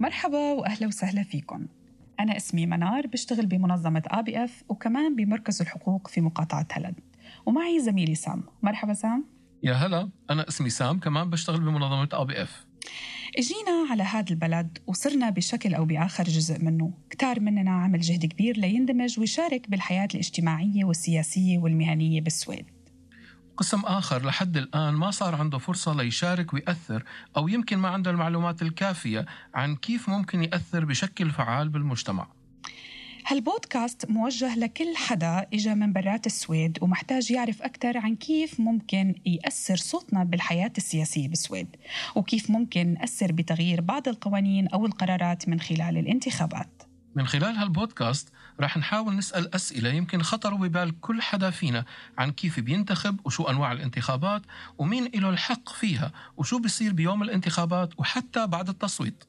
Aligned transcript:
مرحبا 0.00 0.52
وأهلا 0.52 0.86
وسهلا 0.86 1.22
فيكم. 1.22 1.66
أنا 2.20 2.36
اسمي 2.36 2.66
منار 2.66 3.06
بشتغل 3.06 3.46
بمنظمة 3.46 4.02
آ 4.06 4.20
بي 4.20 4.44
إف 4.44 4.64
وكمان 4.68 5.16
بمركز 5.16 5.60
الحقوق 5.60 6.08
في 6.08 6.20
مقاطعة 6.20 6.66
هالاند. 6.72 6.94
ومعي 7.46 7.80
زميلي 7.80 8.14
سام. 8.14 8.42
مرحبا 8.62 8.94
سام. 8.94 9.24
يا 9.62 9.72
هلا 9.72 10.10
أنا 10.30 10.48
اسمي 10.48 10.70
سام 10.70 11.00
كمان 11.00 11.30
بشتغل 11.30 11.60
بمنظمة 11.60 12.08
آ 12.12 12.24
بي 12.24 12.42
إف. 12.42 12.66
إجينا 13.38 13.86
على 13.90 14.02
هذا 14.02 14.30
البلد 14.30 14.78
وصرنا 14.86 15.30
بشكل 15.30 15.74
أو 15.74 15.84
بآخر 15.84 16.24
جزء 16.24 16.64
منه، 16.64 16.92
كتار 17.10 17.40
مننا 17.40 17.70
عمل 17.70 18.00
جهد 18.00 18.26
كبير 18.26 18.56
ليندمج 18.56 19.20
ويشارك 19.20 19.70
بالحياة 19.70 20.08
الاجتماعية 20.14 20.84
والسياسية 20.84 21.58
والمهنية 21.58 22.20
بالسويد. 22.20 22.66
قسم 23.58 23.80
آخر 23.80 24.26
لحد 24.26 24.56
الآن 24.56 24.94
ما 24.94 25.10
صار 25.10 25.34
عنده 25.34 25.58
فرصة 25.58 25.94
ليشارك 25.94 26.54
ويأثر 26.54 27.04
أو 27.36 27.48
يمكن 27.48 27.78
ما 27.78 27.88
عنده 27.88 28.10
المعلومات 28.10 28.62
الكافية 28.62 29.26
عن 29.54 29.76
كيف 29.76 30.08
ممكن 30.08 30.42
يأثر 30.42 30.84
بشكل 30.84 31.30
فعال 31.30 31.68
بالمجتمع. 31.68 32.26
هالبودكاست 33.26 34.10
موجه 34.10 34.58
لكل 34.58 34.96
حدا 34.96 35.46
إجا 35.54 35.74
من 35.74 35.92
برات 35.92 36.26
السويد 36.26 36.78
ومحتاج 36.82 37.30
يعرف 37.30 37.62
أكثر 37.62 37.98
عن 37.98 38.16
كيف 38.16 38.60
ممكن 38.60 39.14
يأثر 39.26 39.76
صوتنا 39.76 40.24
بالحياة 40.24 40.72
السياسية 40.78 41.28
بالسويد 41.28 41.76
وكيف 42.14 42.50
ممكن 42.50 42.94
نأثر 42.94 43.32
بتغيير 43.32 43.80
بعض 43.80 44.08
القوانين 44.08 44.68
أو 44.68 44.86
القرارات 44.86 45.48
من 45.48 45.60
خلال 45.60 45.98
الانتخابات. 45.98 46.87
من 47.18 47.26
خلال 47.26 47.56
هالبودكاست 47.56 48.32
رح 48.60 48.76
نحاول 48.76 49.16
نسأل 49.16 49.54
أسئلة 49.54 49.90
يمكن 49.90 50.22
خطروا 50.22 50.58
ببال 50.58 51.00
كل 51.00 51.22
حدا 51.22 51.50
فينا 51.50 51.84
عن 52.18 52.30
كيف 52.30 52.60
بينتخب 52.60 53.20
وشو 53.24 53.44
أنواع 53.44 53.72
الانتخابات 53.72 54.42
ومين 54.78 55.10
له 55.14 55.30
الحق 55.30 55.68
فيها 55.68 56.12
وشو 56.36 56.58
بيصير 56.58 56.92
بيوم 56.92 57.22
الانتخابات 57.22 58.00
وحتى 58.00 58.46
بعد 58.46 58.68
التصويت. 58.68 59.24